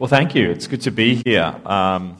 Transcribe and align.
Well, 0.00 0.08
thank 0.08 0.34
you. 0.34 0.48
It's 0.48 0.66
good 0.66 0.80
to 0.80 0.90
be 0.90 1.16
here. 1.16 1.54
Um, 1.66 2.16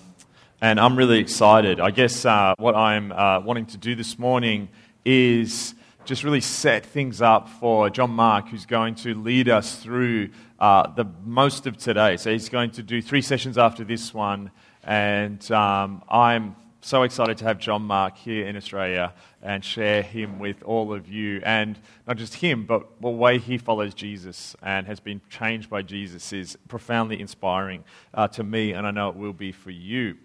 and 0.60 0.78
I'm 0.78 0.96
really 0.96 1.18
excited. 1.18 1.80
I 1.80 1.90
guess 1.90 2.26
uh, 2.26 2.54
what 2.58 2.74
I'm 2.74 3.10
uh, 3.10 3.40
wanting 3.40 3.64
to 3.68 3.78
do 3.78 3.94
this 3.94 4.18
morning 4.18 4.68
is 5.02 5.74
just 6.04 6.22
really 6.22 6.42
set 6.42 6.84
things 6.84 7.22
up 7.22 7.48
for 7.48 7.88
John 7.88 8.10
Mark, 8.10 8.48
who's 8.48 8.66
going 8.66 8.96
to 8.96 9.14
lead 9.14 9.48
us 9.48 9.76
through 9.76 10.28
uh, 10.58 10.92
the 10.94 11.06
most 11.24 11.66
of 11.66 11.78
today. 11.78 12.18
So 12.18 12.30
he's 12.30 12.50
going 12.50 12.72
to 12.72 12.82
do 12.82 13.00
three 13.00 13.22
sessions 13.22 13.56
after 13.56 13.82
this 13.82 14.12
one. 14.12 14.50
And 14.84 15.50
um, 15.50 16.02
I'm 16.10 16.56
so 16.82 17.02
excited 17.02 17.36
to 17.38 17.44
have 17.44 17.58
John 17.58 17.82
Mark 17.82 18.16
here 18.16 18.46
in 18.46 18.56
Australia 18.56 19.12
and 19.42 19.62
share 19.62 20.02
him 20.02 20.38
with 20.38 20.62
all 20.62 20.94
of 20.94 21.08
you. 21.08 21.42
And 21.44 21.78
not 22.06 22.16
just 22.16 22.34
him, 22.34 22.64
but 22.64 23.00
the 23.02 23.10
way 23.10 23.38
he 23.38 23.58
follows 23.58 23.92
Jesus 23.92 24.56
and 24.62 24.86
has 24.86 24.98
been 24.98 25.20
changed 25.28 25.68
by 25.68 25.82
Jesus 25.82 26.32
is 26.32 26.56
profoundly 26.68 27.20
inspiring 27.20 27.84
uh, 28.14 28.28
to 28.28 28.42
me, 28.42 28.72
and 28.72 28.86
I 28.86 28.90
know 28.92 29.10
it 29.10 29.16
will 29.16 29.34
be 29.34 29.52
for 29.52 29.70
you. 29.70 30.16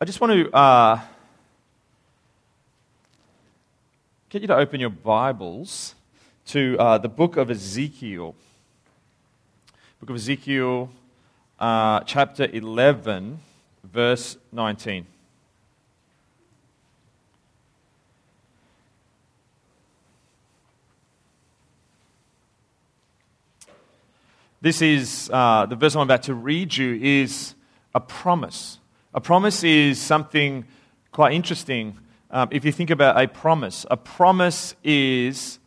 I 0.00 0.06
just 0.06 0.20
want 0.20 0.32
to 0.32 0.50
uh, 0.52 1.00
get 4.30 4.40
you 4.40 4.48
to 4.48 4.56
open 4.56 4.80
your 4.80 4.90
Bibles 4.90 5.94
to 6.46 6.76
uh, 6.78 6.98
the 6.98 7.08
book 7.08 7.36
of 7.36 7.50
Ezekiel. 7.50 8.34
Book 10.00 10.10
of 10.10 10.16
Ezekiel, 10.16 10.90
uh, 11.60 12.00
chapter 12.00 12.48
11, 12.50 13.38
verse 13.84 14.38
19. 14.52 15.06
This 24.64 24.80
is 24.80 25.28
uh, 25.30 25.66
the 25.66 25.76
verse 25.76 25.94
I'm 25.94 26.00
about 26.00 26.22
to 26.22 26.32
read 26.32 26.74
you 26.74 26.94
is 26.94 27.54
a 27.94 28.00
promise. 28.00 28.78
A 29.12 29.20
promise 29.20 29.62
is 29.62 30.00
something 30.00 30.64
quite 31.12 31.34
interesting. 31.34 31.98
Um, 32.30 32.48
if 32.50 32.64
you 32.64 32.72
think 32.72 32.88
about 32.88 33.22
a 33.22 33.28
promise, 33.28 33.84
a 33.90 33.98
promise 33.98 34.74
is 34.82 35.58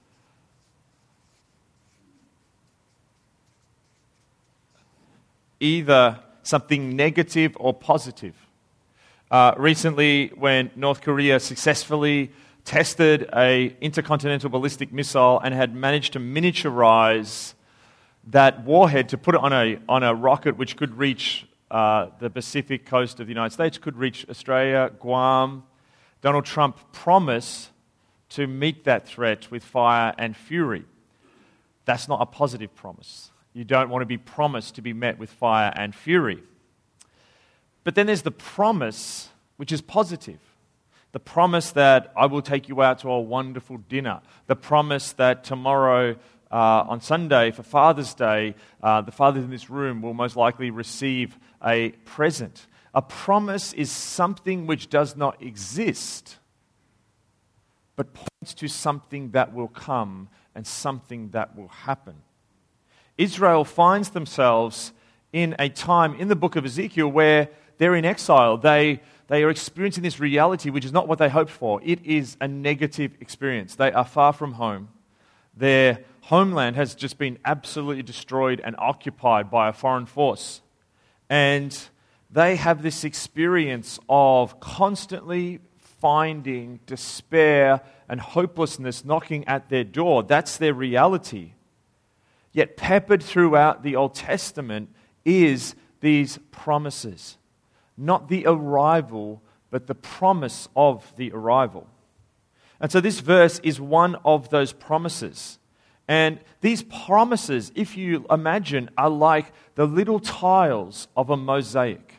either 5.59 6.19
something 6.41 6.95
negative 6.95 7.55
or 7.59 7.75
positive. 7.75 8.33
Uh, 9.29 9.53
recently, 9.57 10.29
when 10.29 10.71
North 10.75 11.01
Korea 11.01 11.39
successfully 11.39 12.31
tested 12.65 13.29
a 13.35 13.75
intercontinental 13.79 14.49
ballistic 14.49 14.91
missile 14.91 15.39
and 15.43 15.53
had 15.53 15.75
managed 15.75 16.13
to 16.13 16.19
miniaturize 16.19 17.53
that 18.27 18.63
warhead 18.63 19.09
to 19.09 19.17
put 19.17 19.35
it 19.35 19.41
on 19.41 19.53
a, 19.53 19.79
on 19.87 20.03
a 20.03 20.13
rocket 20.13 20.57
which 20.57 20.75
could 20.75 20.97
reach 20.97 21.47
uh, 21.71 22.07
the 22.19 22.29
Pacific 22.29 22.85
coast 22.85 23.19
of 23.19 23.27
the 23.27 23.31
United 23.31 23.53
States, 23.53 23.77
could 23.77 23.97
reach 23.97 24.25
Australia, 24.29 24.91
Guam. 24.99 25.63
Donald 26.21 26.45
Trump 26.45 26.77
promised 26.91 27.69
to 28.29 28.47
meet 28.47 28.83
that 28.83 29.07
threat 29.07 29.49
with 29.51 29.63
fire 29.63 30.13
and 30.17 30.35
fury. 30.35 30.85
That's 31.85 32.07
not 32.07 32.21
a 32.21 32.25
positive 32.25 32.75
promise. 32.75 33.31
You 33.53 33.63
don't 33.63 33.89
want 33.89 34.01
to 34.01 34.05
be 34.05 34.17
promised 34.17 34.75
to 34.75 34.81
be 34.81 34.93
met 34.93 35.17
with 35.17 35.29
fire 35.29 35.71
and 35.75 35.95
fury. 35.95 36.43
But 37.83 37.95
then 37.95 38.07
there's 38.07 38.23
the 38.23 38.31
promise, 38.31 39.29
which 39.55 39.71
is 39.71 39.81
positive. 39.81 40.39
The 41.13 41.19
promise 41.19 41.71
that 41.71 42.11
I 42.17 42.25
will 42.25 42.41
take 42.41 42.67
you 42.67 42.81
out 42.81 42.99
to 42.99 43.09
a 43.09 43.19
wonderful 43.19 43.77
dinner. 43.77 44.21
The 44.47 44.57
promise 44.57 45.13
that 45.13 45.45
tomorrow 45.45 46.17
uh, 46.51 46.85
on 46.87 47.01
Sunday 47.01 47.51
for 47.51 47.63
Father's 47.63 48.13
Day, 48.13 48.55
uh, 48.81 49.01
the 49.01 49.11
fathers 49.11 49.43
in 49.43 49.49
this 49.49 49.69
room 49.69 50.01
will 50.01 50.13
most 50.13 50.35
likely 50.35 50.71
receive 50.71 51.37
a 51.65 51.89
present. 52.05 52.67
A 52.93 53.01
promise 53.01 53.73
is 53.73 53.91
something 53.91 54.65
which 54.65 54.89
does 54.89 55.15
not 55.15 55.41
exist, 55.41 56.37
but 57.95 58.13
points 58.13 58.53
to 58.55 58.67
something 58.67 59.31
that 59.31 59.53
will 59.53 59.67
come 59.67 60.29
and 60.55 60.65
something 60.65 61.29
that 61.31 61.55
will 61.55 61.67
happen. 61.67 62.15
Israel 63.17 63.65
finds 63.65 64.09
themselves 64.09 64.93
in 65.33 65.55
a 65.59 65.69
time 65.69 66.15
in 66.15 66.27
the 66.27 66.35
book 66.35 66.55
of 66.55 66.65
Ezekiel 66.65 67.07
where 67.07 67.49
they're 67.77 67.95
in 67.95 68.05
exile. 68.05 68.57
They, 68.57 69.01
they 69.27 69.43
are 69.43 69.49
experiencing 69.49 70.03
this 70.03 70.19
reality 70.19 70.69
which 70.69 70.85
is 70.85 70.91
not 70.91 71.07
what 71.07 71.19
they 71.19 71.29
hoped 71.29 71.51
for. 71.51 71.81
It 71.83 72.03
is 72.05 72.37
a 72.39 72.47
negative 72.47 73.11
experience. 73.19 73.75
They 73.75 73.91
are 73.91 74.05
far 74.05 74.33
from 74.33 74.53
home. 74.53 74.89
Their 75.55 75.99
homeland 76.27 76.75
has 76.75 76.93
just 76.93 77.17
been 77.17 77.39
absolutely 77.45 78.03
destroyed 78.03 78.59
and 78.61 78.75
occupied 78.77 79.49
by 79.49 79.69
a 79.69 79.73
foreign 79.73 80.05
force. 80.05 80.61
And 81.29 81.77
they 82.29 82.57
have 82.57 82.83
this 82.83 83.05
experience 83.05 83.97
of 84.09 84.59
constantly 84.59 85.61
finding 85.77 86.81
despair 86.85 87.79
and 88.09 88.19
hopelessness 88.19 89.05
knocking 89.05 89.47
at 89.47 89.69
their 89.69 89.85
door. 89.85 90.21
That's 90.21 90.57
their 90.57 90.73
reality. 90.73 91.53
Yet, 92.51 92.75
peppered 92.75 93.23
throughout 93.23 93.83
the 93.83 93.95
Old 93.95 94.13
Testament 94.13 94.89
is 95.23 95.75
these 96.01 96.39
promises. 96.51 97.37
Not 97.95 98.27
the 98.27 98.45
arrival, 98.45 99.41
but 99.71 99.87
the 99.87 99.95
promise 99.95 100.67
of 100.75 101.13
the 101.15 101.31
arrival. 101.31 101.87
And 102.81 102.91
so, 102.91 102.99
this 102.99 103.21
verse 103.21 103.59
is 103.63 103.79
one 103.79 104.15
of 104.25 104.49
those 104.49 104.73
promises. 104.73 105.57
And 106.07 106.39
these 106.61 106.83
promises, 106.83 107.71
if 107.75 107.97
you 107.97 108.25
imagine, 108.29 108.89
are 108.97 109.09
like 109.09 109.51
the 109.75 109.85
little 109.85 110.19
tiles 110.19 111.07
of 111.17 111.29
a 111.29 111.37
mosaic, 111.37 112.13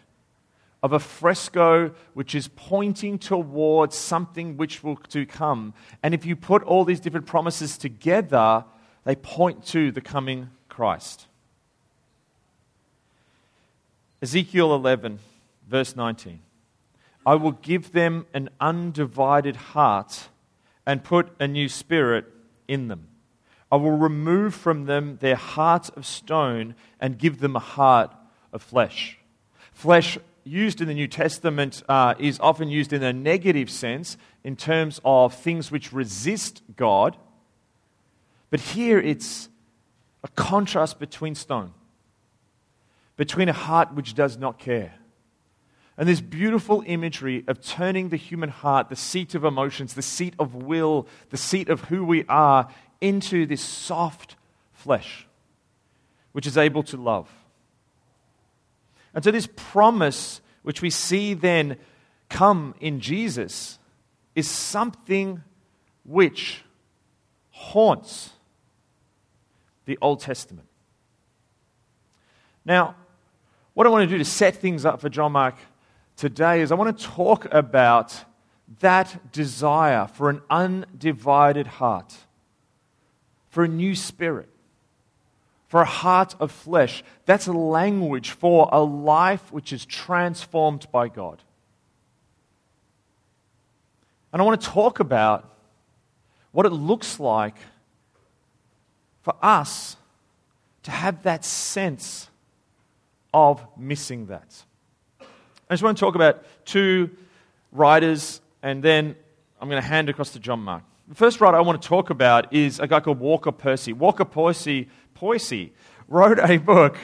of 0.82 0.92
a 0.92 1.00
fresco 1.00 1.92
which 2.12 2.34
is 2.34 2.48
pointing 2.48 3.18
towards 3.18 3.96
something 3.96 4.56
which 4.56 4.84
will 4.84 4.96
to 4.96 5.24
come. 5.24 5.72
And 6.02 6.12
if 6.12 6.26
you 6.26 6.36
put 6.36 6.62
all 6.64 6.84
these 6.84 7.00
different 7.00 7.26
promises 7.26 7.78
together, 7.78 8.64
they 9.04 9.16
point 9.16 9.64
to 9.68 9.90
the 9.90 10.02
coming 10.02 10.50
Christ. 10.68 11.26
Ezekiel 14.20 14.74
11, 14.74 15.18
verse 15.66 15.96
19. 15.96 16.40
I 17.24 17.34
will 17.36 17.52
give 17.52 17.92
them 17.92 18.26
an 18.34 18.50
undivided 18.60 19.56
heart 19.56 20.28
and 20.84 21.02
put 21.02 21.30
a 21.40 21.48
new 21.48 21.68
spirit 21.68 22.26
in 22.66 22.88
them. 22.88 23.08
I 23.70 23.76
will 23.76 23.96
remove 23.96 24.54
from 24.54 24.86
them 24.86 25.18
their 25.20 25.36
heart 25.36 25.90
of 25.96 26.06
stone 26.06 26.74
and 27.00 27.18
give 27.18 27.38
them 27.38 27.54
a 27.54 27.60
heart 27.60 28.14
of 28.52 28.62
flesh. 28.62 29.18
Flesh, 29.72 30.18
used 30.44 30.80
in 30.80 30.88
the 30.88 30.94
New 30.94 31.08
Testament, 31.08 31.82
uh, 31.88 32.14
is 32.18 32.40
often 32.40 32.68
used 32.68 32.92
in 32.92 33.02
a 33.02 33.12
negative 33.12 33.70
sense 33.70 34.16
in 34.42 34.56
terms 34.56 35.00
of 35.04 35.34
things 35.34 35.70
which 35.70 35.92
resist 35.92 36.62
God. 36.76 37.16
But 38.50 38.60
here 38.60 38.98
it's 38.98 39.50
a 40.24 40.28
contrast 40.28 40.98
between 40.98 41.34
stone, 41.34 41.74
between 43.16 43.48
a 43.48 43.52
heart 43.52 43.94
which 43.94 44.14
does 44.14 44.38
not 44.38 44.58
care. 44.58 44.94
And 45.98 46.08
this 46.08 46.20
beautiful 46.20 46.84
imagery 46.86 47.44
of 47.48 47.60
turning 47.60 48.08
the 48.08 48.16
human 48.16 48.50
heart, 48.50 48.88
the 48.88 48.96
seat 48.96 49.34
of 49.34 49.44
emotions, 49.44 49.94
the 49.94 50.02
seat 50.02 50.34
of 50.38 50.54
will, 50.54 51.08
the 51.30 51.36
seat 51.36 51.68
of 51.68 51.82
who 51.82 52.04
we 52.04 52.24
are, 52.28 52.68
into 53.00 53.46
this 53.46 53.60
soft 53.60 54.36
flesh, 54.72 55.26
which 56.32 56.46
is 56.46 56.56
able 56.56 56.82
to 56.84 56.96
love. 56.96 57.28
And 59.14 59.24
so, 59.24 59.30
this 59.30 59.48
promise, 59.56 60.40
which 60.62 60.82
we 60.82 60.90
see 60.90 61.34
then 61.34 61.76
come 62.28 62.74
in 62.80 63.00
Jesus, 63.00 63.78
is 64.34 64.48
something 64.48 65.42
which 66.04 66.62
haunts 67.50 68.30
the 69.86 69.98
Old 70.00 70.20
Testament. 70.20 70.68
Now, 72.64 72.94
what 73.74 73.86
I 73.86 73.90
want 73.90 74.08
to 74.08 74.14
do 74.14 74.18
to 74.18 74.24
set 74.24 74.56
things 74.56 74.84
up 74.84 75.00
for 75.00 75.08
John 75.08 75.32
Mark 75.32 75.56
today 76.16 76.60
is 76.60 76.70
I 76.70 76.74
want 76.74 76.96
to 76.96 77.04
talk 77.04 77.52
about 77.52 78.24
that 78.80 79.32
desire 79.32 80.06
for 80.06 80.28
an 80.28 80.42
undivided 80.50 81.66
heart 81.66 82.14
for 83.50 83.64
a 83.64 83.68
new 83.68 83.94
spirit, 83.94 84.48
for 85.68 85.80
a 85.80 85.86
heart 85.86 86.34
of 86.40 86.50
flesh. 86.50 87.02
That's 87.26 87.46
a 87.46 87.52
language 87.52 88.30
for 88.30 88.68
a 88.72 88.80
life 88.80 89.52
which 89.52 89.72
is 89.72 89.84
transformed 89.84 90.86
by 90.92 91.08
God. 91.08 91.42
And 94.32 94.42
I 94.42 94.44
want 94.44 94.60
to 94.60 94.66
talk 94.66 95.00
about 95.00 95.48
what 96.52 96.66
it 96.66 96.70
looks 96.70 97.18
like 97.18 97.56
for 99.22 99.34
us 99.42 99.96
to 100.82 100.90
have 100.90 101.22
that 101.24 101.44
sense 101.44 102.28
of 103.32 103.64
missing 103.76 104.26
that. 104.26 104.64
I 105.20 105.74
just 105.74 105.82
want 105.82 105.98
to 105.98 106.00
talk 106.00 106.14
about 106.14 106.44
two 106.64 107.10
writers, 107.72 108.40
and 108.62 108.82
then 108.82 109.14
I'm 109.60 109.68
going 109.68 109.82
to 109.82 109.86
hand 109.86 110.08
across 110.08 110.30
to 110.30 110.38
John 110.38 110.60
Mark. 110.60 110.82
The 111.08 111.14
first 111.14 111.40
writer 111.40 111.56
I 111.56 111.62
want 111.62 111.80
to 111.80 111.88
talk 111.88 112.10
about 112.10 112.52
is 112.52 112.80
a 112.80 112.86
guy 112.86 113.00
called 113.00 113.18
Walker 113.18 113.50
Percy. 113.50 113.94
Walker 113.94 114.26
Percy, 114.26 114.90
Percy 115.14 115.72
wrote 116.06 116.38
a 116.38 116.58
book 116.58 116.98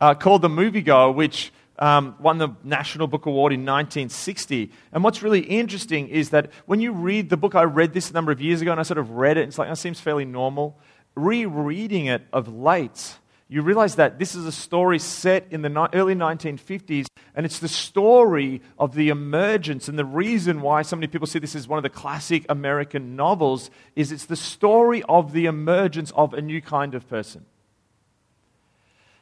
uh, 0.00 0.14
called 0.14 0.42
The 0.42 0.48
Moviegoer, 0.48 1.14
which 1.14 1.52
um, 1.78 2.16
won 2.18 2.38
the 2.38 2.48
National 2.64 3.06
Book 3.06 3.26
Award 3.26 3.52
in 3.52 3.60
1960. 3.60 4.72
And 4.90 5.04
what's 5.04 5.22
really 5.22 5.42
interesting 5.42 6.08
is 6.08 6.30
that 6.30 6.50
when 6.66 6.80
you 6.80 6.90
read 6.90 7.30
the 7.30 7.36
book, 7.36 7.54
I 7.54 7.62
read 7.62 7.92
this 7.92 8.10
a 8.10 8.14
number 8.14 8.32
of 8.32 8.40
years 8.40 8.62
ago 8.62 8.72
and 8.72 8.80
I 8.80 8.82
sort 8.82 8.98
of 8.98 9.10
read 9.10 9.36
it, 9.36 9.42
and 9.42 9.50
it's 9.50 9.58
like, 9.58 9.68
that 9.68 9.76
seems 9.76 10.00
fairly 10.00 10.24
normal. 10.24 10.80
Rereading 11.14 12.06
it 12.06 12.22
of 12.32 12.52
late, 12.52 13.16
you 13.48 13.62
realize 13.62 13.94
that 13.94 14.18
this 14.18 14.34
is 14.34 14.44
a 14.44 14.52
story 14.52 14.98
set 14.98 15.46
in 15.50 15.62
the 15.62 15.88
early 15.92 16.16
1950s, 16.16 17.06
and 17.34 17.46
it's 17.46 17.60
the 17.60 17.68
story 17.68 18.60
of 18.76 18.94
the 18.94 19.08
emergence. 19.08 19.86
And 19.88 19.96
the 19.96 20.04
reason 20.04 20.62
why 20.62 20.82
so 20.82 20.96
many 20.96 21.06
people 21.06 21.28
see 21.28 21.38
this 21.38 21.54
as 21.54 21.68
one 21.68 21.78
of 21.78 21.84
the 21.84 21.90
classic 21.90 22.44
American 22.48 23.14
novels 23.14 23.70
is 23.94 24.10
it's 24.10 24.26
the 24.26 24.36
story 24.36 25.04
of 25.08 25.32
the 25.32 25.46
emergence 25.46 26.10
of 26.16 26.34
a 26.34 26.42
new 26.42 26.60
kind 26.60 26.94
of 26.94 27.08
person. 27.08 27.44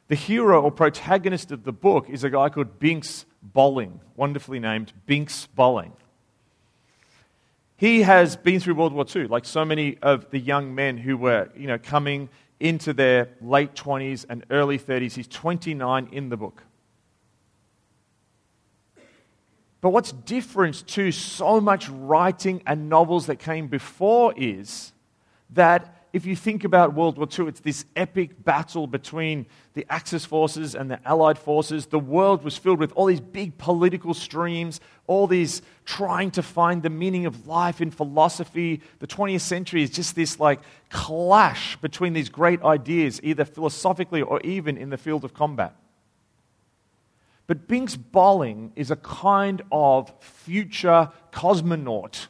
The 0.08 0.14
hero 0.14 0.62
or 0.62 0.70
protagonist 0.70 1.50
of 1.50 1.64
the 1.64 1.72
book 1.72 2.08
is 2.08 2.24
a 2.24 2.30
guy 2.30 2.48
called 2.48 2.78
Binx 2.78 3.24
Bolling, 3.42 4.00
wonderfully 4.16 4.58
named 4.58 4.92
Binx 5.06 5.48
Bolling. 5.54 5.92
He 7.76 8.02
has 8.02 8.36
been 8.36 8.60
through 8.60 8.76
World 8.76 8.92
War 8.92 9.04
II, 9.14 9.26
like 9.26 9.44
so 9.44 9.64
many 9.64 9.98
of 10.00 10.30
the 10.30 10.38
young 10.38 10.74
men 10.74 10.96
who 10.96 11.16
were 11.16 11.50
you 11.56 11.66
know, 11.66 11.78
coming 11.78 12.28
into 12.60 12.92
their 12.92 13.30
late 13.40 13.74
20s 13.74 14.24
and 14.28 14.44
early 14.50 14.78
30s. 14.78 15.14
He's 15.14 15.28
29 15.28 16.08
in 16.12 16.28
the 16.28 16.36
book. 16.36 16.62
But 19.80 19.90
what's 19.90 20.12
different 20.12 20.86
to 20.88 21.12
so 21.12 21.60
much 21.60 21.90
writing 21.90 22.62
and 22.66 22.88
novels 22.88 23.26
that 23.26 23.36
came 23.38 23.68
before 23.68 24.32
is 24.34 24.92
that 25.50 26.03
if 26.14 26.26
you 26.26 26.36
think 26.36 26.62
about 26.62 26.94
World 26.94 27.18
War 27.18 27.26
II, 27.26 27.48
it's 27.48 27.58
this 27.58 27.84
epic 27.96 28.44
battle 28.44 28.86
between 28.86 29.46
the 29.72 29.84
Axis 29.90 30.24
forces 30.24 30.76
and 30.76 30.88
the 30.88 31.00
Allied 31.04 31.36
forces. 31.36 31.86
The 31.86 31.98
world 31.98 32.44
was 32.44 32.56
filled 32.56 32.78
with 32.78 32.92
all 32.92 33.06
these 33.06 33.20
big 33.20 33.58
political 33.58 34.14
streams, 34.14 34.78
all 35.08 35.26
these 35.26 35.60
trying 35.84 36.30
to 36.30 36.42
find 36.42 36.84
the 36.84 36.88
meaning 36.88 37.26
of 37.26 37.48
life 37.48 37.80
in 37.80 37.90
philosophy. 37.90 38.80
The 39.00 39.08
20th 39.08 39.40
century 39.40 39.82
is 39.82 39.90
just 39.90 40.14
this 40.14 40.38
like 40.38 40.60
clash 40.88 41.74
between 41.80 42.12
these 42.12 42.28
great 42.28 42.62
ideas, 42.62 43.18
either 43.24 43.44
philosophically 43.44 44.22
or 44.22 44.40
even 44.42 44.76
in 44.76 44.90
the 44.90 44.96
field 44.96 45.24
of 45.24 45.34
combat. 45.34 45.74
But 47.48 47.66
Binx 47.66 47.98
Bolling 47.98 48.72
is 48.76 48.92
a 48.92 48.96
kind 48.96 49.62
of 49.72 50.14
future 50.20 51.10
cosmonaut 51.32 52.28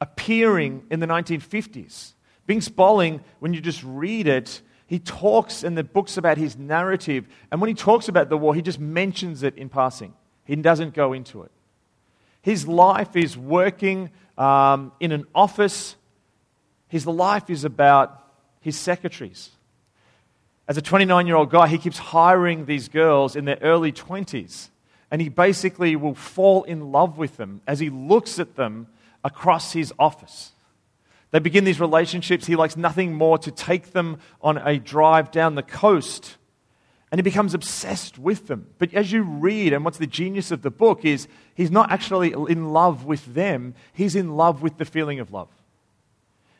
appearing 0.00 0.84
in 0.92 1.00
the 1.00 1.08
1950s 1.08 2.12
Binx 2.48 2.74
Bolling, 2.74 3.20
when 3.38 3.54
you 3.54 3.60
just 3.60 3.82
read 3.84 4.26
it, 4.26 4.62
he 4.86 4.98
talks 4.98 5.64
in 5.64 5.74
the 5.74 5.84
books 5.84 6.16
about 6.16 6.36
his 6.36 6.56
narrative. 6.56 7.26
And 7.50 7.60
when 7.60 7.68
he 7.68 7.74
talks 7.74 8.08
about 8.08 8.28
the 8.28 8.36
war, 8.36 8.54
he 8.54 8.62
just 8.62 8.78
mentions 8.78 9.42
it 9.42 9.56
in 9.56 9.68
passing. 9.68 10.12
He 10.44 10.56
doesn't 10.56 10.94
go 10.94 11.12
into 11.12 11.42
it. 11.42 11.50
His 12.42 12.66
life 12.66 13.16
is 13.16 13.36
working 13.36 14.10
um, 14.36 14.92
in 14.98 15.12
an 15.12 15.26
office, 15.34 15.96
his 16.88 17.06
life 17.06 17.48
is 17.48 17.64
about 17.64 18.22
his 18.60 18.78
secretaries. 18.78 19.50
As 20.68 20.76
a 20.76 20.82
29 20.82 21.26
year 21.26 21.36
old 21.36 21.50
guy, 21.50 21.68
he 21.68 21.78
keeps 21.78 21.98
hiring 21.98 22.66
these 22.66 22.88
girls 22.88 23.36
in 23.36 23.44
their 23.44 23.58
early 23.62 23.92
20s. 23.92 24.68
And 25.10 25.20
he 25.20 25.28
basically 25.28 25.96
will 25.96 26.14
fall 26.14 26.62
in 26.62 26.92
love 26.92 27.18
with 27.18 27.36
them 27.36 27.60
as 27.66 27.78
he 27.80 27.90
looks 27.90 28.38
at 28.38 28.56
them 28.56 28.88
across 29.22 29.72
his 29.72 29.92
office. 29.98 30.52
They 31.32 31.38
begin 31.38 31.64
these 31.64 31.80
relationships. 31.80 32.46
He 32.46 32.56
likes 32.56 32.76
nothing 32.76 33.14
more 33.14 33.38
to 33.38 33.50
take 33.50 33.92
them 33.92 34.18
on 34.40 34.58
a 34.58 34.78
drive 34.78 35.30
down 35.30 35.54
the 35.54 35.62
coast. 35.62 36.36
And 37.10 37.18
he 37.18 37.22
becomes 37.22 37.54
obsessed 37.54 38.18
with 38.18 38.46
them. 38.46 38.68
But 38.78 38.94
as 38.94 39.12
you 39.12 39.22
read, 39.22 39.72
and 39.72 39.84
what's 39.84 39.98
the 39.98 40.06
genius 40.06 40.50
of 40.50 40.62
the 40.62 40.70
book 40.70 41.04
is 41.04 41.28
he's 41.54 41.70
not 41.70 41.90
actually 41.90 42.32
in 42.32 42.72
love 42.72 43.04
with 43.04 43.34
them, 43.34 43.74
he's 43.92 44.14
in 44.14 44.36
love 44.36 44.62
with 44.62 44.78
the 44.78 44.84
feeling 44.84 45.20
of 45.20 45.32
love. 45.32 45.48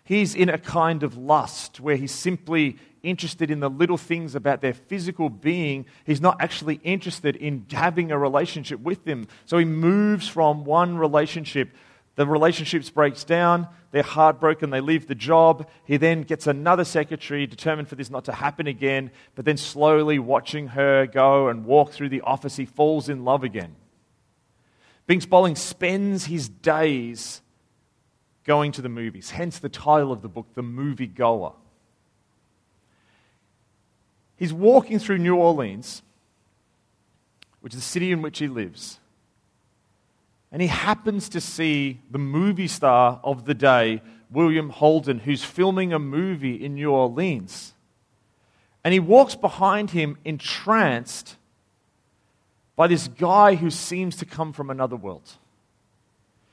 He's 0.04 0.34
in 0.34 0.48
a 0.48 0.58
kind 0.58 1.02
of 1.02 1.16
lust 1.16 1.78
where 1.78 1.96
he's 1.96 2.12
simply 2.12 2.76
interested 3.02 3.50
in 3.50 3.60
the 3.60 3.70
little 3.70 3.96
things 3.96 4.34
about 4.34 4.60
their 4.60 4.74
physical 4.74 5.28
being. 5.28 5.86
He's 6.04 6.20
not 6.20 6.36
actually 6.40 6.80
interested 6.82 7.36
in 7.36 7.66
having 7.70 8.10
a 8.10 8.18
relationship 8.18 8.80
with 8.80 9.04
them. 9.04 9.28
So 9.44 9.58
he 9.58 9.64
moves 9.64 10.28
from 10.28 10.64
one 10.64 10.98
relationship 10.98 11.70
the 12.14 12.26
relationships 12.26 12.90
breaks 12.90 13.24
down, 13.24 13.68
they're 13.90 14.02
heartbroken, 14.02 14.70
they 14.70 14.80
leave 14.80 15.06
the 15.06 15.14
job. 15.14 15.68
He 15.84 15.96
then 15.96 16.22
gets 16.22 16.46
another 16.46 16.84
secretary, 16.84 17.46
determined 17.46 17.88
for 17.88 17.94
this 17.94 18.10
not 18.10 18.24
to 18.26 18.32
happen 18.32 18.66
again, 18.66 19.10
but 19.34 19.44
then 19.44 19.56
slowly 19.56 20.18
watching 20.18 20.68
her 20.68 21.06
go 21.06 21.48
and 21.48 21.64
walk 21.64 21.92
through 21.92 22.10
the 22.10 22.20
office, 22.22 22.56
he 22.56 22.66
falls 22.66 23.08
in 23.08 23.24
love 23.24 23.44
again. 23.44 23.76
Binx 25.08 25.28
Bolling 25.28 25.56
spends 25.56 26.26
his 26.26 26.48
days 26.48 27.40
going 28.44 28.72
to 28.72 28.82
the 28.82 28.88
movies, 28.88 29.30
hence 29.30 29.58
the 29.58 29.68
title 29.68 30.12
of 30.12 30.22
the 30.22 30.28
book, 30.28 30.46
The 30.54 30.62
Moviegoer. 30.62 31.54
He's 34.36 34.52
walking 34.52 34.98
through 34.98 35.18
New 35.18 35.36
Orleans, 35.36 36.02
which 37.60 37.74
is 37.74 37.80
the 37.80 37.86
city 37.86 38.10
in 38.10 38.22
which 38.22 38.38
he 38.38 38.48
lives 38.48 38.98
and 40.52 40.60
he 40.60 40.68
happens 40.68 41.30
to 41.30 41.40
see 41.40 42.00
the 42.10 42.18
movie 42.18 42.68
star 42.68 43.18
of 43.24 43.46
the 43.46 43.54
day, 43.54 44.02
William 44.30 44.68
Holden, 44.68 45.20
who's 45.20 45.42
filming 45.42 45.94
a 45.94 45.98
movie 45.98 46.62
in 46.62 46.74
New 46.74 46.90
Orleans. 46.90 47.72
And 48.84 48.92
he 48.92 49.00
walks 49.00 49.34
behind 49.34 49.90
him 49.90 50.18
entranced 50.26 51.36
by 52.76 52.86
this 52.86 53.08
guy 53.08 53.54
who 53.54 53.70
seems 53.70 54.16
to 54.16 54.26
come 54.26 54.52
from 54.52 54.68
another 54.68 54.96
world. 54.96 55.30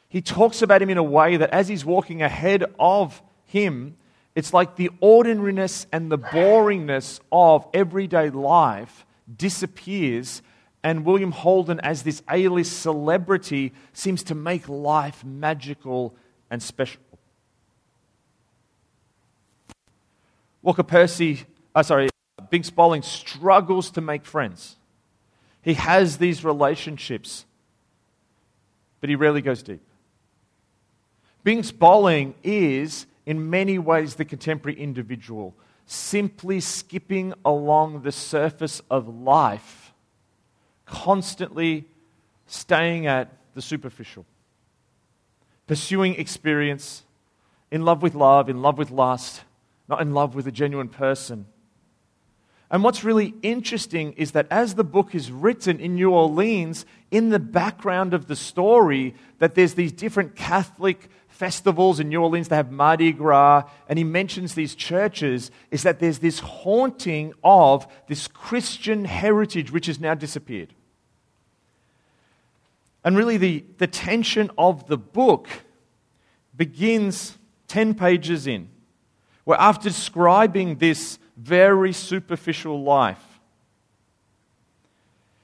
He 0.07 0.21
talks 0.21 0.61
about 0.61 0.81
him 0.81 0.89
in 0.89 0.97
a 0.97 1.03
way 1.03 1.35
that 1.37 1.49
as 1.51 1.67
he's 1.67 1.83
walking 1.83 2.21
ahead 2.21 2.63
of 2.79 3.21
him, 3.45 3.97
it's 4.33 4.53
like 4.53 4.77
the 4.77 4.91
ordinariness 5.01 5.87
and 5.91 6.09
the 6.09 6.17
boringness 6.17 7.19
of 7.31 7.67
everyday 7.73 8.29
life 8.29 9.05
disappears 9.35 10.41
and 10.83 11.05
William 11.05 11.31
Holden, 11.31 11.79
as 11.81 12.03
this 12.03 12.23
A 12.29 12.47
list 12.47 12.81
celebrity, 12.81 13.73
seems 13.93 14.23
to 14.23 14.35
make 14.35 14.69
life 14.69 15.23
magical 15.25 16.15
and 16.49 16.63
special. 16.63 17.01
Walker 20.61 20.83
Percy, 20.83 21.45
uh, 21.75 21.83
sorry, 21.83 22.09
Binx 22.51 22.73
Bolling 22.73 23.01
struggles 23.01 23.91
to 23.91 24.01
make 24.01 24.25
friends. 24.25 24.77
He 25.61 25.73
has 25.73 26.17
these 26.17 26.43
relationships, 26.45 27.45
but 29.01 29.09
he 29.09 29.15
rarely 29.15 29.41
goes 29.41 29.61
deep. 29.61 29.81
Binx 31.45 31.77
Bolling 31.77 32.35
is, 32.43 33.05
in 33.25 33.49
many 33.49 33.77
ways, 33.77 34.15
the 34.15 34.25
contemporary 34.25 34.79
individual, 34.79 35.55
simply 35.85 36.59
skipping 36.59 37.33
along 37.43 38.01
the 38.01 38.11
surface 38.11 38.81
of 38.89 39.07
life 39.07 39.78
constantly 40.89 41.85
staying 42.47 43.07
at 43.07 43.31
the 43.53 43.61
superficial, 43.61 44.25
pursuing 45.67 46.15
experience, 46.15 47.03
in 47.71 47.85
love 47.85 48.01
with 48.01 48.15
love, 48.15 48.49
in 48.49 48.61
love 48.61 48.77
with 48.77 48.91
lust, 48.91 49.43
not 49.87 50.01
in 50.01 50.13
love 50.13 50.35
with 50.35 50.47
a 50.47 50.51
genuine 50.51 50.89
person. 50.89 51.45
And 52.71 52.83
what's 52.83 53.03
really 53.03 53.33
interesting 53.41 54.13
is 54.13 54.31
that 54.31 54.47
as 54.51 54.75
the 54.75 54.83
book 54.83 55.15
is 55.15 55.31
written 55.31 55.79
in 55.79 55.95
New 55.95 56.11
Orleans, 56.11 56.85
in 57.09 57.29
the 57.29 57.39
background 57.39 58.13
of 58.13 58.27
the 58.27 58.35
story, 58.35 59.15
that 59.39 59.55
there's 59.55 59.73
these 59.73 59.91
different 59.91 60.35
Catholic 60.35 61.09
festivals 61.27 61.99
in 61.99 62.09
New 62.09 62.21
Orleans, 62.21 62.49
they 62.49 62.55
have 62.55 62.71
Mardi 62.71 63.11
Gras, 63.11 63.63
and 63.87 63.97
he 63.97 64.03
mentions 64.03 64.53
these 64.53 64.75
churches, 64.75 65.49
is 65.71 65.81
that 65.83 65.99
there's 65.99 66.19
this 66.19 66.39
haunting 66.39 67.33
of 67.43 67.87
this 68.07 68.27
Christian 68.27 69.05
heritage 69.05 69.71
which 69.71 69.87
has 69.87 69.99
now 69.99 70.13
disappeared. 70.13 70.73
And 73.03 73.15
really, 73.17 73.37
the, 73.37 73.63
the 73.77 73.87
tension 73.87 74.51
of 74.57 74.87
the 74.87 74.97
book 74.97 75.47
begins 76.55 77.37
10 77.67 77.95
pages 77.95 78.45
in, 78.45 78.69
where 79.45 79.59
after 79.59 79.89
describing 79.89 80.77
this 80.77 81.17
very 81.37 81.93
superficial 81.93 82.83
life, 82.83 83.39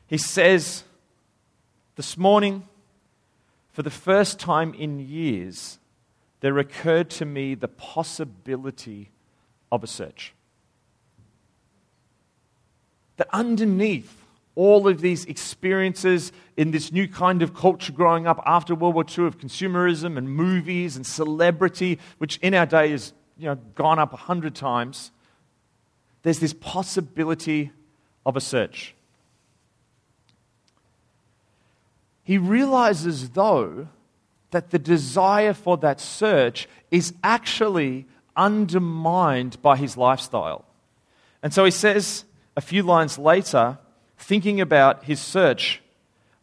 he 0.07 0.17
says, 0.17 0.83
This 1.95 2.17
morning, 2.17 2.67
for 3.71 3.83
the 3.83 3.89
first 3.89 4.39
time 4.39 4.73
in 4.73 4.99
years, 4.99 5.79
there 6.41 6.57
occurred 6.57 7.09
to 7.11 7.25
me 7.25 7.55
the 7.55 7.67
possibility 7.67 9.11
of 9.71 9.83
a 9.83 9.87
search. 9.87 10.33
That 13.17 13.27
underneath 13.31 14.24
all 14.55 14.87
of 14.87 15.01
these 15.01 15.25
experiences 15.25 16.31
in 16.55 16.71
this 16.71 16.91
new 16.91 17.07
kind 17.07 17.41
of 17.41 17.53
culture 17.53 17.91
growing 17.91 18.25
up 18.25 18.41
after 18.45 18.73
World 18.73 18.95
War 18.95 19.05
II 19.05 19.25
of 19.25 19.37
consumerism 19.37 20.17
and 20.17 20.29
movies 20.29 20.95
and 20.95 21.05
celebrity, 21.05 21.99
which 22.17 22.37
in 22.37 22.53
our 22.53 22.65
day 22.65 22.91
has 22.91 23.13
you 23.37 23.45
know, 23.45 23.55
gone 23.75 23.99
up 23.99 24.13
a 24.13 24.17
hundred 24.17 24.55
times, 24.55 25.11
there's 26.23 26.39
this 26.39 26.53
possibility 26.53 27.71
of 28.25 28.37
a 28.37 28.41
search. 28.41 28.95
He 32.23 32.37
realizes, 32.37 33.29
though, 33.29 33.87
that 34.51 34.71
the 34.71 34.79
desire 34.79 35.53
for 35.53 35.77
that 35.77 35.99
search 35.99 36.67
is 36.89 37.13
actually 37.23 38.05
undermined 38.35 39.61
by 39.61 39.75
his 39.77 39.97
lifestyle. 39.97 40.65
And 41.43 41.53
so 41.53 41.65
he 41.65 41.71
says 41.71 42.25
a 42.57 42.61
few 42.61 42.81
lines 42.81 43.19
later, 43.19 43.77
thinking 44.17 44.61
about 44.61 45.05
his 45.05 45.19
search, 45.19 45.81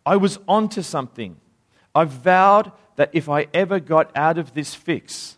I 0.04 0.16
was 0.16 0.38
onto 0.48 0.82
something. 0.82 1.36
I 1.94 2.04
vowed 2.04 2.72
that 2.96 3.10
if 3.12 3.28
I 3.28 3.46
ever 3.54 3.80
got 3.80 4.10
out 4.16 4.38
of 4.38 4.54
this 4.54 4.74
fix, 4.74 5.36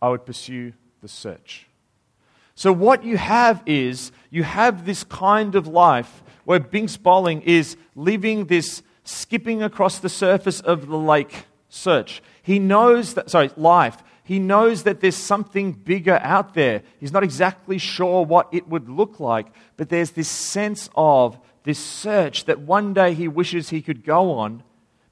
I 0.00 0.08
would 0.08 0.26
pursue 0.26 0.72
the 1.00 1.08
search. 1.08 1.66
So, 2.54 2.72
what 2.72 3.04
you 3.04 3.16
have 3.16 3.62
is 3.66 4.12
you 4.30 4.42
have 4.42 4.84
this 4.84 5.04
kind 5.04 5.54
of 5.54 5.66
life 5.66 6.22
where 6.44 6.60
Binx 6.60 7.00
Bolling 7.00 7.42
is 7.42 7.76
living 7.94 8.46
this 8.46 8.82
skipping 9.04 9.62
across 9.62 9.98
the 9.98 10.08
surface 10.08 10.60
of 10.60 10.86
the 10.86 10.96
lake 10.96 11.46
search. 11.68 12.22
He 12.42 12.58
knows 12.58 13.14
that, 13.14 13.30
sorry, 13.30 13.50
life. 13.56 14.02
He 14.24 14.38
knows 14.38 14.84
that 14.84 15.00
there's 15.00 15.16
something 15.16 15.72
bigger 15.72 16.18
out 16.22 16.54
there. 16.54 16.82
He's 17.00 17.12
not 17.12 17.24
exactly 17.24 17.78
sure 17.78 18.24
what 18.24 18.48
it 18.52 18.68
would 18.68 18.88
look 18.88 19.18
like, 19.18 19.48
but 19.76 19.88
there's 19.88 20.12
this 20.12 20.28
sense 20.28 20.88
of 20.94 21.38
this 21.64 21.78
search 21.78 22.44
that 22.44 22.60
one 22.60 22.94
day 22.94 23.14
he 23.14 23.28
wishes 23.28 23.70
he 23.70 23.82
could 23.82 24.04
go 24.04 24.32
on, 24.32 24.62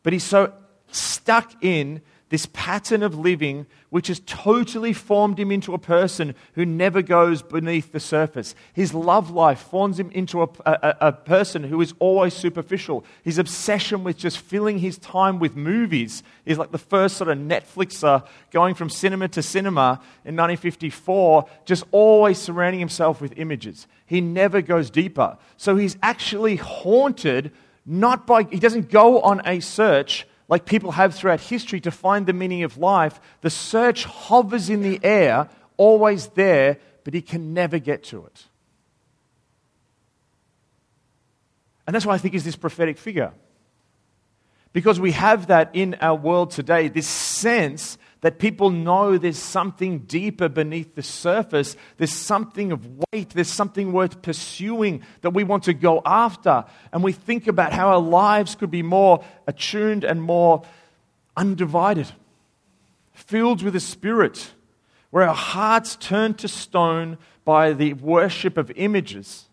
but 0.02 0.12
he's 0.12 0.24
so 0.24 0.52
stuck 0.90 1.62
in 1.62 2.02
this 2.30 2.46
pattern 2.52 3.02
of 3.02 3.18
living 3.18 3.66
which 3.90 4.06
has 4.06 4.20
totally 4.20 4.92
formed 4.92 5.38
him 5.38 5.50
into 5.50 5.74
a 5.74 5.78
person 5.78 6.34
who 6.54 6.64
never 6.64 7.02
goes 7.02 7.42
beneath 7.42 7.90
the 7.90 7.98
surface. 7.98 8.54
His 8.72 8.94
love 8.94 9.30
life 9.30 9.58
forms 9.58 9.98
him 9.98 10.12
into 10.12 10.42
a, 10.42 10.48
a, 10.64 10.96
a, 11.00 11.12
person 11.12 11.64
who 11.64 11.80
is 11.80 11.92
always 11.98 12.32
superficial. 12.32 13.04
His 13.24 13.38
obsession 13.38 14.04
with 14.04 14.16
just 14.16 14.38
filling 14.38 14.78
his 14.78 14.96
time 14.96 15.40
with 15.40 15.56
movies 15.56 16.22
is 16.46 16.56
like 16.56 16.70
the 16.70 16.78
first 16.78 17.16
sort 17.16 17.30
of 17.30 17.38
Netflixer 17.38 18.22
uh, 18.22 18.26
going 18.52 18.76
from 18.76 18.88
cinema 18.90 19.26
to 19.28 19.42
cinema 19.42 20.00
in 20.24 20.36
1954, 20.36 21.46
just 21.64 21.84
always 21.90 22.38
surrounding 22.38 22.80
himself 22.80 23.20
with 23.20 23.36
images. 23.38 23.88
He 24.06 24.20
never 24.20 24.62
goes 24.62 24.88
deeper. 24.88 25.36
So 25.56 25.76
he's 25.76 25.96
actually 26.00 26.56
haunted 26.56 27.50
not 27.84 28.24
by, 28.24 28.44
he 28.44 28.60
doesn't 28.60 28.88
go 28.88 29.20
on 29.20 29.42
a 29.44 29.58
search 29.58 30.26
like 30.50 30.66
people 30.66 30.90
have 30.90 31.14
throughout 31.14 31.40
history 31.40 31.80
to 31.80 31.92
find 31.92 32.26
the 32.26 32.32
meaning 32.32 32.64
of 32.64 32.76
life, 32.76 33.20
the 33.40 33.48
search 33.48 34.04
hovers 34.04 34.68
in 34.68 34.82
the 34.82 34.98
air, 35.02 35.48
always 35.76 36.26
there, 36.30 36.76
but 37.04 37.14
he 37.14 37.22
can 37.22 37.54
never 37.54 37.78
get 37.78 38.02
to 38.02 38.26
it. 38.26 38.44
And 41.86 41.94
that's 41.94 42.04
why 42.04 42.14
I 42.14 42.18
think 42.18 42.34
he's 42.34 42.44
this 42.44 42.56
prophetic 42.56 42.98
figure. 42.98 43.32
Because 44.72 44.98
we 44.98 45.12
have 45.12 45.46
that 45.46 45.70
in 45.72 45.94
our 46.00 46.16
world 46.16 46.50
today, 46.50 46.88
this 46.88 47.08
sense 47.08 47.96
that 48.20 48.38
people 48.38 48.70
know 48.70 49.16
there's 49.16 49.38
something 49.38 50.00
deeper 50.00 50.48
beneath 50.48 50.94
the 50.94 51.02
surface. 51.02 51.76
There's 51.96 52.12
something 52.12 52.70
of 52.70 52.86
weight. 53.12 53.30
There's 53.30 53.50
something 53.50 53.92
worth 53.92 54.20
pursuing 54.20 55.02
that 55.22 55.30
we 55.30 55.44
want 55.44 55.64
to 55.64 55.72
go 55.72 56.02
after. 56.04 56.64
And 56.92 57.02
we 57.02 57.12
think 57.12 57.46
about 57.46 57.72
how 57.72 57.88
our 57.88 58.00
lives 58.00 58.54
could 58.54 58.70
be 58.70 58.82
more 58.82 59.24
attuned 59.46 60.04
and 60.04 60.22
more 60.22 60.62
undivided, 61.36 62.08
filled 63.14 63.62
with 63.62 63.72
the 63.72 63.80
Spirit, 63.80 64.52
where 65.10 65.26
our 65.26 65.34
hearts 65.34 65.96
turn 65.96 66.34
to 66.34 66.48
stone 66.48 67.16
by 67.46 67.72
the 67.72 67.94
worship 67.94 68.58
of 68.58 68.70
images, 68.76 69.46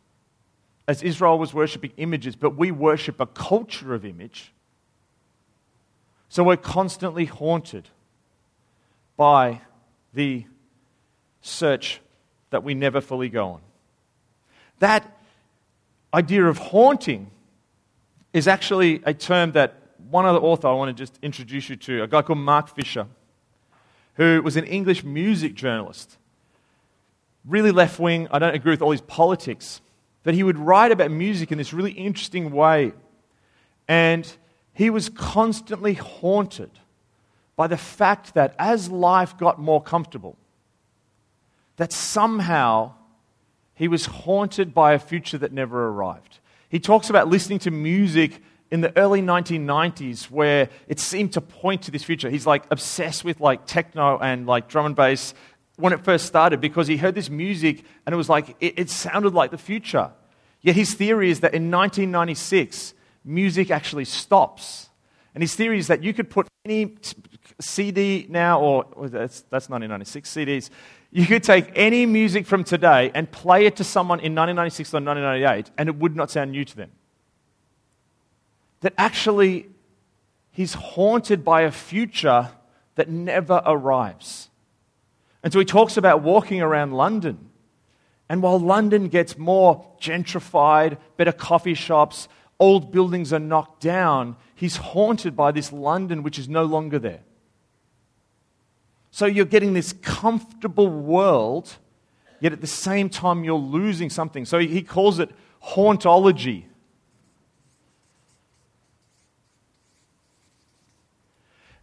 as 0.89 1.01
Israel 1.01 1.39
was 1.39 1.53
worshiping 1.53 1.91
images, 1.95 2.35
but 2.35 2.57
we 2.57 2.71
worship 2.71 3.21
a 3.21 3.25
culture 3.25 3.93
of 3.93 4.05
image. 4.05 4.53
So 6.27 6.43
we're 6.43 6.57
constantly 6.57 7.25
haunted 7.25 7.87
by 9.17 9.61
the 10.13 10.45
search 11.41 11.99
that 12.51 12.63
we 12.63 12.73
never 12.73 13.01
fully 13.01 13.29
go 13.29 13.49
on. 13.49 13.61
That 14.79 15.19
idea 16.13 16.45
of 16.45 16.57
haunting 16.57 17.31
is 18.31 18.47
actually 18.47 19.01
a 19.03 19.13
term 19.13 19.51
that 19.53 19.73
one 20.09 20.25
other 20.25 20.39
author 20.39 20.67
I 20.67 20.73
want 20.73 20.95
to 20.95 21.03
just 21.03 21.17
introduce 21.21 21.69
you 21.69 21.75
to, 21.75 22.03
a 22.03 22.07
guy 22.07 22.21
called 22.21 22.39
Mark 22.39 22.73
Fisher, 22.73 23.07
who 24.13 24.41
was 24.41 24.55
an 24.55 24.63
English 24.65 25.03
music 25.03 25.55
journalist. 25.55 26.17
Really 27.45 27.71
left 27.71 27.99
wing, 27.99 28.27
I 28.31 28.39
don't 28.39 28.55
agree 28.55 28.71
with 28.71 28.81
all 28.81 28.91
his 28.91 29.01
politics, 29.01 29.81
but 30.23 30.33
he 30.33 30.43
would 30.43 30.57
write 30.57 30.91
about 30.91 31.11
music 31.11 31.51
in 31.51 31.57
this 31.57 31.73
really 31.73 31.91
interesting 31.91 32.51
way. 32.51 32.93
And 33.87 34.31
he 34.73 34.89
was 34.89 35.09
constantly 35.09 35.93
haunted 35.93 36.71
by 37.57 37.67
the 37.67 37.75
fact 37.75 38.35
that 38.35 38.55
as 38.57 38.89
life 38.89 39.37
got 39.37 39.59
more 39.59 39.81
comfortable, 39.81 40.37
that 41.75 41.91
somehow 41.91 42.93
he 43.73 43.89
was 43.89 44.05
haunted 44.05 44.73
by 44.73 44.93
a 44.93 44.99
future 44.99 45.37
that 45.39 45.51
never 45.51 45.89
arrived. 45.89 46.39
He 46.69 46.79
talks 46.79 47.09
about 47.09 47.27
listening 47.27 47.59
to 47.59 47.71
music 47.71 48.41
in 48.69 48.81
the 48.81 48.95
early 48.97 49.21
1990s 49.21 50.29
where 50.29 50.69
it 50.87 50.99
seemed 50.99 51.33
to 51.33 51.41
point 51.41 51.83
to 51.83 51.91
this 51.91 52.03
future. 52.03 52.29
He's 52.29 52.45
like 52.45 52.63
obsessed 52.71 53.23
with 53.23 53.39
like 53.39 53.65
techno 53.65 54.17
and 54.17 54.45
like 54.45 54.67
drum 54.67 54.85
and 54.85 54.95
bass 54.95 55.33
when 55.77 55.93
it 55.93 56.03
first 56.03 56.25
started 56.25 56.59
because 56.59 56.87
he 56.87 56.97
heard 56.97 57.15
this 57.15 57.29
music 57.29 57.83
and 58.05 58.13
it 58.13 58.17
was 58.17 58.29
like 58.29 58.55
it, 58.59 58.77
it 58.77 58.89
sounded 58.89 59.33
like 59.33 59.51
the 59.51 59.57
future. 59.57 60.11
Yet 60.61 60.75
his 60.75 60.93
theory 60.93 61.29
is 61.31 61.39
that 61.41 61.53
in 61.53 61.71
1996, 61.71 62.93
music 63.23 63.71
actually 63.71 64.05
stops. 64.05 64.86
And 65.37 65.43
his 65.43 65.53
theory 65.53 65.77
is 65.77 65.85
that 65.85 66.01
you 66.01 66.15
could 66.15 66.31
put 66.31 66.47
any 66.65 66.95
CD 67.61 68.25
now, 68.27 68.59
or 68.59 68.85
that's, 69.01 69.41
that's 69.51 69.69
1996 69.69 70.33
CDs, 70.33 70.69
you 71.11 71.27
could 71.27 71.43
take 71.43 71.71
any 71.75 72.07
music 72.07 72.47
from 72.47 72.63
today 72.63 73.11
and 73.13 73.31
play 73.31 73.67
it 73.67 73.75
to 73.75 73.83
someone 73.83 74.17
in 74.17 74.33
1996 74.33 74.95
or 74.95 74.97
1998, 74.97 75.71
and 75.77 75.89
it 75.89 75.95
would 75.97 76.15
not 76.15 76.31
sound 76.31 76.53
new 76.53 76.65
to 76.65 76.75
them. 76.75 76.89
That 78.79 78.95
actually, 78.97 79.67
he's 80.49 80.73
haunted 80.73 81.45
by 81.45 81.61
a 81.61 81.71
future 81.71 82.49
that 82.95 83.07
never 83.07 83.61
arrives. 83.63 84.49
And 85.43 85.53
so 85.53 85.59
he 85.59 85.65
talks 85.65 85.97
about 85.97 86.23
walking 86.23 86.63
around 86.63 86.93
London. 86.93 87.51
And 88.27 88.41
while 88.41 88.57
London 88.57 89.07
gets 89.07 89.37
more 89.37 89.85
gentrified, 90.01 90.97
better 91.15 91.31
coffee 91.31 91.75
shops, 91.75 92.27
old 92.59 92.91
buildings 92.91 93.31
are 93.31 93.39
knocked 93.39 93.81
down, 93.81 94.35
he's 94.55 94.77
haunted 94.77 95.35
by 95.35 95.51
this 95.51 95.71
London 95.71 96.23
which 96.23 96.39
is 96.39 96.49
no 96.49 96.65
longer 96.65 96.99
there. 96.99 97.21
So 99.11 99.25
you're 99.25 99.45
getting 99.45 99.73
this 99.73 99.93
comfortable 99.93 100.89
world, 100.89 101.77
yet 102.39 102.53
at 102.53 102.61
the 102.61 102.67
same 102.67 103.09
time 103.09 103.43
you're 103.43 103.55
losing 103.55 104.09
something. 104.09 104.45
So 104.45 104.59
he 104.59 104.81
calls 104.81 105.19
it 105.19 105.31
hauntology. 105.63 106.65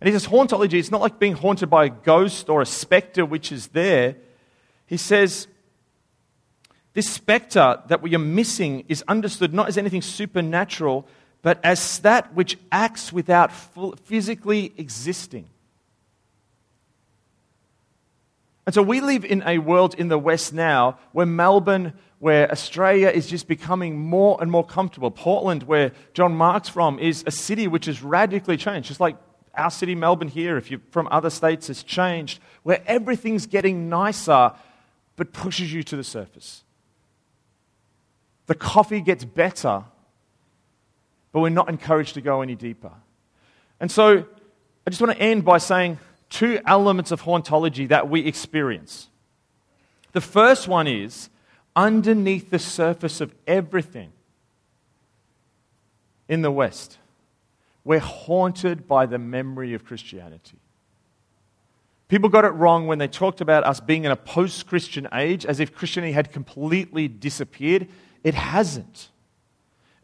And 0.01 0.13
he 0.13 0.19
says, 0.19 0.27
hauntology, 0.27 0.75
it's 0.75 0.91
not 0.91 1.01
like 1.01 1.19
being 1.19 1.35
haunted 1.35 1.71
by 1.71 1.87
a 1.87 1.89
ghost 1.89 2.51
or 2.51 2.61
a 2.61 2.67
specter 2.67 3.25
which 3.25 3.51
is 3.51 3.69
there. 3.69 4.17
He 4.87 4.99
says, 4.99 5.49
this 6.95 7.09
specter 7.09 7.81
that 7.89 8.03
we 8.03 8.15
are 8.15 8.21
missing 8.21 8.85
is 8.89 9.05
understood 9.09 9.53
not 9.53 9.69
as 9.69 9.77
anything 9.77 10.01
supernatural, 10.01 11.07
but 11.43 11.61
as 11.63 11.99
that 12.01 12.35
which 12.35 12.57
acts 12.73 13.13
without 13.13 13.53
physically 14.05 14.73
existing. 14.77 15.49
And 18.67 18.75
so 18.75 18.83
we 18.83 19.01
live 19.01 19.25
in 19.25 19.43
a 19.45 19.59
world 19.59 19.95
in 19.99 20.09
the 20.09 20.19
West 20.19 20.55
now 20.55 20.99
where 21.13 21.27
Melbourne, 21.27 21.93
where 22.19 22.51
Australia 22.51 23.09
is 23.09 23.27
just 23.27 23.47
becoming 23.47 23.99
more 23.99 24.39
and 24.41 24.51
more 24.51 24.65
comfortable. 24.65 25.11
Portland, 25.11 25.65
where 25.65 25.93
John 26.15 26.35
Mark's 26.35 26.71
from, 26.71 26.99
is 26.99 27.25
a 27.27 27.31
city 27.31 27.69
which 27.69 27.87
has 27.87 28.03
radically 28.03 28.57
changed. 28.57 28.89
Just 28.89 29.01
like 29.01 29.17
our 29.55 29.71
city, 29.71 29.95
Melbourne, 29.95 30.29
here, 30.29 30.57
if 30.57 30.71
you're 30.71 30.81
from 30.91 31.09
other 31.11 31.29
states, 31.29 31.67
has 31.67 31.83
changed, 31.83 32.41
where 32.63 32.83
everything's 32.87 33.47
getting 33.47 33.91
nicer 33.91 34.53
but 35.17 35.33
pushes 35.33 35.73
you 35.73 35.83
to 35.83 35.97
the 35.97 36.05
surface. 36.05 36.65
The 38.47 38.55
coffee 38.55 39.01
gets 39.01 39.25
better, 39.25 39.85
but 41.33 41.41
we're 41.41 41.49
not 41.49 41.69
encouraged 41.69 42.15
to 42.15 42.21
go 42.21 42.43
any 42.43 42.55
deeper. 42.55 42.93
And 43.81 43.91
so 43.91 44.27
I 44.87 44.91
just 44.91 45.01
want 45.01 45.13
to 45.13 45.23
end 45.23 45.45
by 45.45 45.59
saying 45.59 45.99
two 46.29 46.61
elements 46.67 47.11
of 47.11 47.23
hauntology 47.23 47.89
that 47.89 48.09
we 48.09 48.27
experience. 48.27 49.09
The 50.13 50.21
first 50.21 50.69
one 50.69 50.87
is 50.87 51.31
underneath 51.75 52.51
the 52.51 52.59
surface 52.59 53.21
of 53.21 53.35
everything 53.47 54.13
in 56.29 56.43
the 56.43 56.51
West, 56.51 56.99
we're 57.85 57.99
haunted 57.99 58.89
by 58.89 59.05
the 59.05 59.19
memory 59.19 59.75
of 59.75 59.85
Christianity. 59.85 60.57
People 62.09 62.29
got 62.29 62.45
it 62.45 62.51
wrong 62.51 62.87
when 62.87 62.99
they 62.99 63.09
talked 63.09 63.41
about 63.41 63.65
us 63.65 63.81
being 63.81 64.05
in 64.05 64.11
a 64.11 64.17
post 64.17 64.67
Christian 64.67 65.07
age, 65.13 65.45
as 65.45 65.61
if 65.61 65.75
Christianity 65.75 66.13
had 66.13 66.33
completely 66.33 67.09
disappeared. 67.09 67.89
It 68.25 68.35
hasn't. 68.35 69.11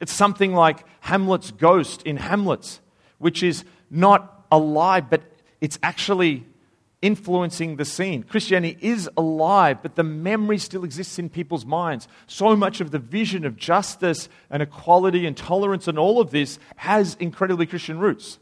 It's 0.01 0.13
something 0.13 0.55
like 0.55 0.85
Hamlet's 1.01 1.51
ghost 1.51 2.03
in 2.05 2.19
Hamlet, 2.19 2.81
which 3.19 3.43
is 3.43 3.65
not 3.91 4.47
alive, 4.53 5.11
but 5.11 5.23
it's 5.61 5.79
actually 5.83 6.47
influencing 7.03 7.77
the 7.77 7.85
scene. 7.85 8.23
Christianity 8.23 8.77
is 8.81 9.09
alive, 9.17 9.83
but 9.83 9.97
the 9.97 10.03
memory 10.03 10.59
still 10.59 10.85
exists 10.85 11.19
in 11.19 11.31
people's 11.31 11.65
minds. 11.65 12.09
So 12.27 12.55
much 12.57 12.81
of 12.81 12.91
the 12.91 12.99
vision 12.99 13.47
of 13.47 13.57
justice 13.57 14.29
and 14.51 14.63
equality 14.63 15.27
and 15.27 15.37
tolerance 15.37 15.89
and 15.89 15.99
all 15.99 16.21
of 16.21 16.31
this 16.31 16.59
has 16.77 17.17
incredibly 17.19 17.67
Christian 17.67 17.99
roots. 17.99 18.39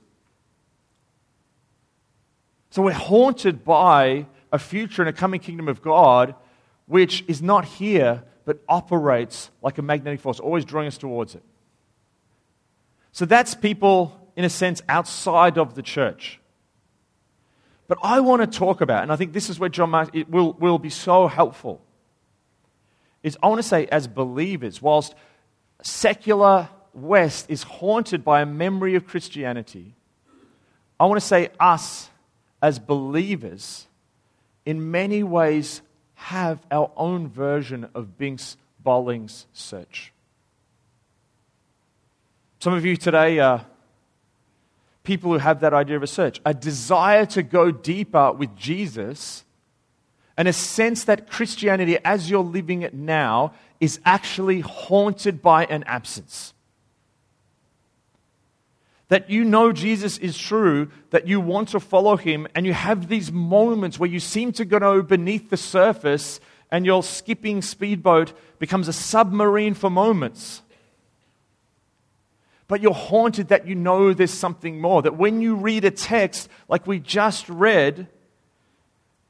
So 2.71 2.83
we're 2.83 2.93
haunted 2.93 3.65
by 3.65 4.27
a 4.53 4.59
future 4.59 5.03
and 5.03 5.09
a 5.09 5.13
coming 5.13 5.41
kingdom 5.41 5.69
of 5.69 5.83
God 5.83 6.35
which 6.87 7.23
is 7.29 7.41
not 7.43 7.65
here 7.65 8.25
but 8.49 8.59
operates 8.67 9.51
like 9.61 9.77
a 9.77 9.83
magnetic 9.83 10.21
force, 10.21 10.41
always 10.41 10.65
drawing 10.65 10.87
us 10.87 10.97
towards 10.97 11.35
it. 11.35 11.43
So 13.13 13.27
that's 13.27 13.55
people, 13.55 14.19
in 14.37 14.45
a 14.47 14.49
sense, 14.49 14.81
outside 14.89 15.59
of 15.59 15.75
the 15.75 15.83
church. 15.83 16.41
But 17.89 17.99
I 18.03 18.21
want 18.21 18.41
to 18.41 18.59
talk 18.59 18.81
about, 18.81 19.03
and 19.03 19.13
I 19.13 19.17
think 19.17 19.35
this 19.35 19.51
is 19.51 19.61
where 19.61 19.69
John 19.69 19.91
Mark 19.91 20.17
it 20.17 20.31
will, 20.31 20.55
will 20.55 20.79
be 20.79 20.89
so 20.89 21.27
helpful, 21.27 21.83
is 23.23 23.37
I 23.43 23.49
want 23.49 23.59
to 23.59 23.69
say, 23.69 23.87
as 23.89 24.07
believers, 24.07 24.81
whilst 24.81 25.15
secular 25.83 26.71
West 26.95 27.51
is 27.51 27.65
haunted 27.65 28.25
by 28.25 28.41
a 28.41 28.47
memory 28.47 28.95
of 28.95 29.07
Christianity, 29.07 29.95
I 30.99 31.05
want 31.05 31.21
to 31.21 31.27
say, 31.27 31.51
us 31.61 32.09
as 32.63 32.79
believers, 32.79 33.87
in 34.65 34.91
many 34.91 35.23
ways, 35.23 35.83
have 36.19 36.59
our 36.71 36.91
own 36.97 37.29
version 37.29 37.89
of 37.95 38.19
Binx 38.19 38.57
Bolling's 38.85 39.47
search. 39.53 40.13
Some 42.59 42.75
of 42.75 42.85
you 42.85 42.97
today 42.97 43.39
are 43.39 43.65
people 45.05 45.33
who 45.33 45.39
have 45.39 45.61
that 45.61 45.73
idea 45.73 45.97
of 45.97 46.03
a 46.03 46.09
search, 46.09 46.41
a 46.45 46.53
desire 46.53 47.25
to 47.25 47.43
go 47.43 47.71
deeper 47.71 48.33
with 48.33 48.55
Jesus, 48.57 49.45
and 50.37 50.49
a 50.49 50.53
sense 50.53 51.05
that 51.05 51.31
Christianity, 51.31 51.99
as 52.05 52.29
you're 52.29 52.43
living 52.43 52.83
it 52.83 52.95
now, 52.95 53.53
is 53.81 54.01
actually 54.05 54.61
haunted 54.61 55.41
by 55.41 55.67
an 55.67 55.85
absence. 55.85 56.53
That 59.09 59.31
you 59.31 59.45
know 59.45 59.73
Jesus 59.73 60.19
is 60.19 60.37
true, 60.37 60.91
that 61.11 61.27
you 61.27 61.41
want 61.41 61.71
to 61.71 61.81
follow 61.81 62.17
him, 62.17 62.47
and 62.55 62.67
you 62.67 62.75
have 62.75 63.09
these 63.09 63.33
moments 63.33 63.99
where 63.99 64.11
you 64.11 64.21
seem 64.21 64.53
to 64.53 64.65
go 64.65 65.03
beneath 65.03 65.51
the 65.51 65.57
surface 65.57 66.41
and 66.71 66.85
your 66.85 67.03
skipping 67.03 67.63
speedboat 67.63 68.33
becomes 68.59 68.89
a 68.89 68.93
submarine 68.93 69.75
for 69.75 69.89
moments 69.89 70.63
but 72.69 72.83
you're 72.83 72.93
haunted 72.93 73.49
that 73.49 73.67
you 73.67 73.75
know 73.75 74.13
there's 74.13 74.33
something 74.33 74.79
more. 74.81 75.01
That 75.01 75.17
when 75.17 75.41
you 75.41 75.57
read 75.57 75.87
a 75.87 75.91
text 75.91 76.51
like 76.69 76.87
we 76.87 77.01
just 77.01 77.49
read, 77.49 78.07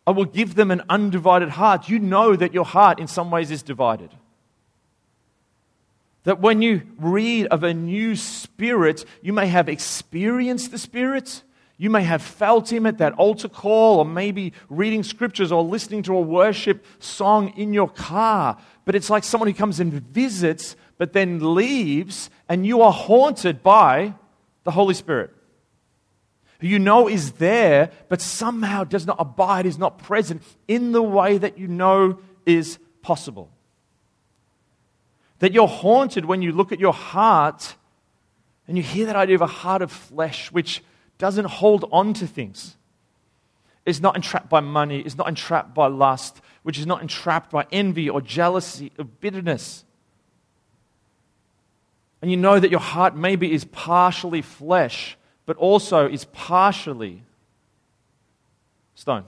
I 0.06 0.10
will 0.10 0.24
give 0.24 0.56
them 0.56 0.72
an 0.72 0.82
undivided 0.88 1.50
heart. 1.50 1.88
You 1.88 2.00
know 2.00 2.34
that 2.34 2.52
your 2.52 2.64
heart, 2.64 2.98
in 2.98 3.06
some 3.06 3.30
ways, 3.30 3.52
is 3.52 3.62
divided. 3.62 4.10
That 6.28 6.42
when 6.42 6.60
you 6.60 6.82
read 6.98 7.46
of 7.46 7.64
a 7.64 7.72
new 7.72 8.14
spirit, 8.14 9.06
you 9.22 9.32
may 9.32 9.46
have 9.46 9.66
experienced 9.66 10.70
the 10.70 10.76
spirit, 10.76 11.42
you 11.78 11.88
may 11.88 12.02
have 12.02 12.20
felt 12.20 12.70
him 12.70 12.84
at 12.84 12.98
that 12.98 13.14
altar 13.14 13.48
call, 13.48 14.00
or 14.00 14.04
maybe 14.04 14.52
reading 14.68 15.02
scriptures 15.02 15.50
or 15.50 15.62
listening 15.62 16.02
to 16.02 16.14
a 16.14 16.20
worship 16.20 16.84
song 16.98 17.54
in 17.56 17.72
your 17.72 17.88
car. 17.88 18.58
But 18.84 18.94
it's 18.94 19.08
like 19.08 19.24
someone 19.24 19.48
who 19.48 19.54
comes 19.54 19.80
and 19.80 19.90
visits, 19.90 20.76
but 20.98 21.14
then 21.14 21.54
leaves, 21.54 22.28
and 22.46 22.66
you 22.66 22.82
are 22.82 22.92
haunted 22.92 23.62
by 23.62 24.12
the 24.64 24.72
Holy 24.72 24.92
Spirit, 24.92 25.30
who 26.60 26.66
you 26.66 26.78
know 26.78 27.08
is 27.08 27.32
there, 27.32 27.90
but 28.10 28.20
somehow 28.20 28.84
does 28.84 29.06
not 29.06 29.16
abide, 29.18 29.64
is 29.64 29.78
not 29.78 29.96
present 29.96 30.42
in 30.66 30.92
the 30.92 31.02
way 31.02 31.38
that 31.38 31.56
you 31.56 31.68
know 31.68 32.18
is 32.44 32.78
possible. 33.00 33.50
That 35.38 35.52
you're 35.52 35.68
haunted 35.68 36.24
when 36.24 36.42
you 36.42 36.52
look 36.52 36.72
at 36.72 36.80
your 36.80 36.92
heart 36.92 37.76
and 38.66 38.76
you 38.76 38.82
hear 38.82 39.06
that 39.06 39.16
idea 39.16 39.34
of 39.34 39.40
a 39.40 39.46
heart 39.46 39.82
of 39.82 39.90
flesh, 39.90 40.52
which 40.52 40.82
doesn't 41.16 41.46
hold 41.46 41.88
on 41.90 42.12
to 42.14 42.26
things. 42.26 42.76
Is 43.86 44.00
not 44.00 44.16
entrapped 44.16 44.50
by 44.50 44.60
money, 44.60 45.00
is 45.00 45.16
not 45.16 45.28
entrapped 45.28 45.74
by 45.74 45.86
lust, 45.86 46.40
which 46.62 46.78
is 46.78 46.86
not 46.86 47.00
entrapped 47.00 47.50
by 47.50 47.66
envy 47.72 48.10
or 48.10 48.20
jealousy 48.20 48.92
or 48.98 49.04
bitterness. 49.04 49.84
And 52.20 52.30
you 52.30 52.36
know 52.36 52.58
that 52.58 52.70
your 52.70 52.80
heart 52.80 53.16
maybe 53.16 53.52
is 53.52 53.64
partially 53.64 54.42
flesh, 54.42 55.16
but 55.46 55.56
also 55.56 56.08
is 56.08 56.24
partially 56.26 57.22
stone. 58.94 59.24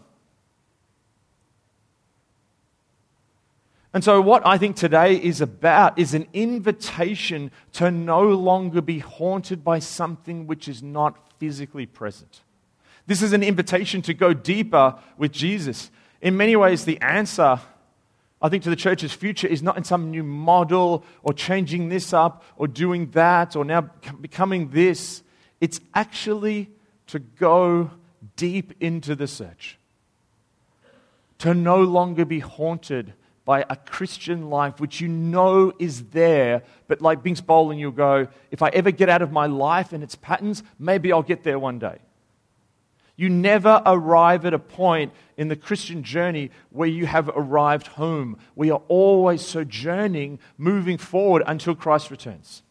And 3.93 4.05
so, 4.05 4.21
what 4.21 4.47
I 4.47 4.57
think 4.57 4.77
today 4.77 5.17
is 5.17 5.41
about 5.41 5.99
is 5.99 6.15
an 6.15 6.29
invitation 6.33 7.51
to 7.73 7.91
no 7.91 8.23
longer 8.23 8.81
be 8.81 9.01
haunted 9.01 9.65
by 9.65 9.81
something 9.81 10.47
which 10.47 10.69
is 10.69 10.83
not 10.83 11.19
physically 11.39 11.87
present. 11.87 12.43
This 13.07 13.21
is 13.21 13.33
an 13.33 13.43
invitation 13.43 14.03
to 14.03 14.15
go 14.15 14.33
deeper 14.33 14.95
with 15.19 15.33
Jesus. 15.33 15.91
In 16.23 16.37
many 16.37 16.55
ways, 16.55 16.85
the 16.85 17.01
answer, 17.01 17.59
I 18.41 18.49
think, 18.49 18.63
to 18.63 18.71
the 18.71 18.77
church's 18.77 19.13
future 19.13 19.49
is 19.49 19.63
not 19.63 19.77
in 19.77 19.83
some 19.83 20.13
new 20.13 20.23
model 20.23 21.05
or 21.25 21.33
changing 21.33 21.89
this 21.89 22.13
up 22.13 22.45
or 22.57 22.69
doing 22.69 23.11
that 23.11 23.57
or 23.57 23.65
now 23.65 23.81
becoming 24.21 24.71
this. 24.71 25.25
It's 25.61 25.81
actually 25.95 26.71
to 27.09 27.19
go 27.19 27.91
deep 28.37 28.75
into 28.79 29.17
the 29.17 29.27
search, 29.27 29.79
to 31.39 31.55
no 31.55 31.83
longer 31.83 32.25
be 32.25 32.39
haunted 32.39 33.15
by 33.51 33.67
a 33.69 33.75
Christian 33.75 34.49
life 34.49 34.79
which 34.79 35.01
you 35.01 35.09
know 35.09 35.73
is 35.81 36.05
there, 36.11 36.63
but 36.87 37.03
like 37.03 37.25
Binx 37.25 37.45
Bolling, 37.45 37.81
you'll 37.81 37.91
go, 37.91 38.29
if 38.53 38.63
I 38.63 38.69
ever 38.69 38.93
get 38.93 39.09
out 39.09 39.23
of 39.23 39.33
my 39.33 39.47
life 39.47 39.93
and 39.93 40.05
its 40.05 40.15
patterns, 40.15 40.63
maybe 40.79 41.13
I'll 41.13 41.25
get 41.25 41.43
there 41.43 41.59
one 41.59 41.81
day. 41.81 41.99
You 43.17 43.29
never 43.29 43.83
arrive 43.85 44.47
at 44.47 44.55
a 44.55 44.59
point 44.61 45.13
in 45.37 45.49
the 45.49 45.57
Christian 45.57 46.05
journey 46.05 46.53
where 46.71 46.87
you 46.89 47.07
have 47.07 47.29
arrived 47.29 47.89
home. 47.89 48.39
We 48.55 48.71
are 48.71 48.83
always 48.87 49.45
sojourning, 49.45 50.39
moving 50.57 50.97
forward 50.97 51.43
until 51.45 51.75
Christ 51.75 52.09
returns. 52.13 52.63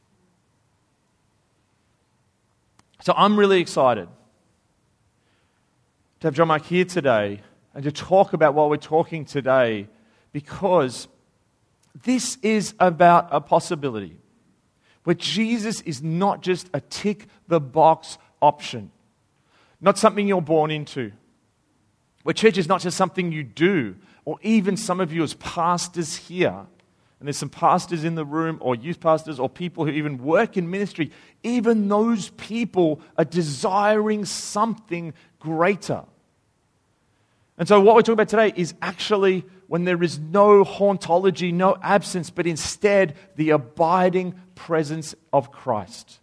So 3.02 3.14
I'm 3.18 3.38
really 3.38 3.60
excited 3.60 4.08
to 6.22 6.28
have 6.28 6.36
John 6.36 6.48
Mark 6.48 6.64
here 6.64 6.86
today 6.86 7.42
and 7.74 7.84
to 7.84 7.92
talk 7.92 8.32
about 8.32 8.54
what 8.54 8.70
we're 8.70 8.78
talking 8.78 9.26
today 9.26 9.90
because 10.32 11.08
this 12.04 12.38
is 12.42 12.74
about 12.80 13.30
a 13.32 13.42
possibility 13.42 14.18
where 15.04 15.16
Jesus 15.16 15.82
is 15.82 16.04
not 16.04 16.42
just 16.42 16.70
a 16.74 16.82
tick 16.82 17.26
the 17.48 17.60
box 17.60 18.18
option, 18.42 18.92
not 19.82 19.98
something 19.98 20.28
you're 20.28 20.42
born 20.42 20.72
into, 20.72 21.12
where 22.24 22.34
church 22.34 22.58
is 22.58 22.68
not 22.68 22.82
just 22.82 22.98
something 22.98 23.32
you 23.32 23.44
do, 23.44 23.96
or 24.26 24.38
even 24.42 24.78
some 24.78 25.00
of 25.00 25.12
you 25.12 25.24
as 25.24 25.34
pastors 25.36 26.16
here. 26.16 26.66
And 27.20 27.28
there's 27.28 27.38
some 27.38 27.50
pastors 27.50 28.04
in 28.04 28.16
the 28.16 28.24
room, 28.24 28.60
or 28.62 28.76
youth 28.76 29.00
pastors, 29.00 29.40
or 29.40 29.50
people 29.50 29.84
who 29.84 29.92
even 29.92 30.20
work 30.20 30.56
in 30.56 30.70
ministry. 30.70 31.12
Even 31.44 31.88
those 31.88 32.30
people 32.32 33.02
are 33.18 33.26
desiring 33.26 34.26
something 34.26 35.14
greater. 35.40 36.04
And 37.58 37.68
so, 37.68 37.82
what 37.82 37.96
we're 37.96 38.02
talking 38.02 38.14
about 38.14 38.30
today 38.30 38.54
is 38.56 38.74
actually 38.82 39.44
when 39.70 39.84
there 39.84 40.02
is 40.02 40.18
no 40.18 40.66
hauntology, 40.66 41.54
no 41.54 41.78
absence, 41.84 42.32
but 42.32 42.48
instead 42.48 43.16
the 43.36 43.52
abiding 43.52 44.34
presence 44.56 45.14
of 45.32 45.52
Christ. 45.52 46.20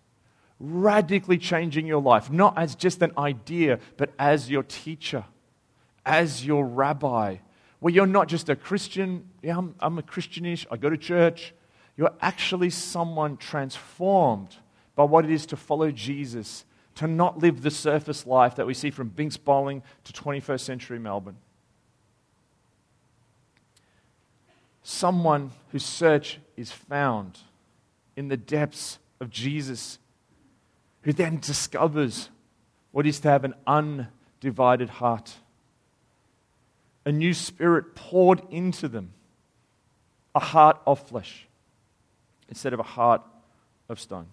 Radically 0.58 1.38
changing 1.38 1.86
your 1.86 2.02
life, 2.02 2.28
not 2.28 2.58
as 2.58 2.74
just 2.74 3.02
an 3.02 3.12
idea, 3.16 3.78
but 3.96 4.12
as 4.18 4.50
your 4.50 4.64
teacher, 4.64 5.24
as 6.04 6.44
your 6.44 6.66
rabbi. 6.66 7.36
Where 7.78 7.94
you're 7.94 8.04
not 8.04 8.26
just 8.26 8.48
a 8.48 8.56
Christian, 8.56 9.30
yeah, 9.42 9.58
I'm, 9.58 9.76
I'm 9.78 9.96
a 9.98 10.02
Christianish, 10.02 10.66
I 10.68 10.76
go 10.76 10.90
to 10.90 10.98
church. 10.98 11.54
You're 11.96 12.14
actually 12.20 12.70
someone 12.70 13.36
transformed 13.36 14.56
by 14.96 15.04
what 15.04 15.24
it 15.24 15.30
is 15.30 15.46
to 15.46 15.56
follow 15.56 15.92
Jesus, 15.92 16.64
to 16.96 17.06
not 17.06 17.38
live 17.38 17.62
the 17.62 17.70
surface 17.70 18.26
life 18.26 18.56
that 18.56 18.66
we 18.66 18.74
see 18.74 18.90
from 18.90 19.10
Binx 19.10 19.38
Bolling 19.42 19.84
to 20.02 20.12
21st 20.12 20.60
century 20.60 20.98
Melbourne. 20.98 21.36
Someone 24.88 25.50
whose 25.72 25.84
search 25.84 26.38
is 26.56 26.70
found 26.70 27.40
in 28.14 28.28
the 28.28 28.36
depths 28.36 29.00
of 29.18 29.30
Jesus, 29.30 29.98
who 31.02 31.12
then 31.12 31.40
discovers 31.40 32.30
what 32.92 33.04
is 33.04 33.18
to 33.18 33.28
have 33.28 33.44
an 33.44 33.52
undivided 33.66 34.88
heart, 34.88 35.34
a 37.04 37.10
new 37.10 37.34
spirit 37.34 37.96
poured 37.96 38.40
into 38.48 38.86
them, 38.86 39.12
a 40.36 40.40
heart 40.40 40.80
of 40.86 41.00
flesh. 41.00 41.48
instead 42.48 42.72
of 42.72 42.78
a 42.78 42.84
heart 42.84 43.22
of 43.88 43.98
stone. 43.98 44.28